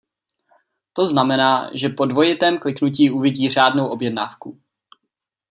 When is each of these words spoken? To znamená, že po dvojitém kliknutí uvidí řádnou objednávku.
To 0.93 1.05
znamená, 1.05 1.71
že 1.73 1.89
po 1.89 2.05
dvojitém 2.05 2.59
kliknutí 2.59 3.11
uvidí 3.11 3.49
řádnou 3.49 3.87
objednávku. 3.87 4.59